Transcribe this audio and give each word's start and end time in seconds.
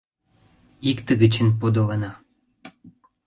Икте 0.89 1.13
гычын 1.21 1.47
подылына. 1.59 2.11